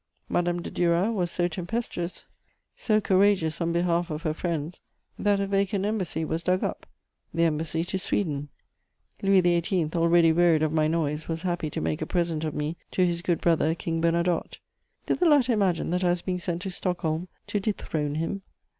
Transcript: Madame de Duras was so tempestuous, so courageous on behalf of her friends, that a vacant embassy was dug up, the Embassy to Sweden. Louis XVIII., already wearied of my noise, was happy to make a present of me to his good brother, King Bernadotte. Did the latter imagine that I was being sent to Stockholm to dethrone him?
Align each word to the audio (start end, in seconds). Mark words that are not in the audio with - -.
Madame 0.29 0.63
de 0.63 0.71
Duras 0.71 1.11
was 1.13 1.29
so 1.29 1.47
tempestuous, 1.47 2.25
so 2.75 2.99
courageous 2.99 3.61
on 3.61 3.71
behalf 3.71 4.09
of 4.09 4.23
her 4.23 4.33
friends, 4.33 4.81
that 5.19 5.39
a 5.39 5.45
vacant 5.45 5.85
embassy 5.85 6.25
was 6.25 6.41
dug 6.41 6.63
up, 6.63 6.87
the 7.35 7.43
Embassy 7.43 7.83
to 7.83 7.99
Sweden. 7.99 8.49
Louis 9.21 9.41
XVIII., 9.43 9.91
already 9.93 10.31
wearied 10.31 10.63
of 10.63 10.71
my 10.73 10.87
noise, 10.87 11.27
was 11.27 11.43
happy 11.43 11.69
to 11.69 11.81
make 11.81 12.01
a 12.01 12.07
present 12.07 12.43
of 12.43 12.55
me 12.55 12.77
to 12.89 13.05
his 13.05 13.21
good 13.21 13.41
brother, 13.41 13.75
King 13.75 14.01
Bernadotte. 14.01 14.57
Did 15.05 15.19
the 15.19 15.27
latter 15.29 15.53
imagine 15.53 15.91
that 15.91 16.03
I 16.03 16.09
was 16.09 16.23
being 16.23 16.39
sent 16.39 16.63
to 16.63 16.71
Stockholm 16.71 17.27
to 17.45 17.59
dethrone 17.59 18.15
him? 18.15 18.41